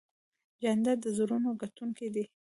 [0.61, 2.25] جانداد د زړونو ګټونکی دی.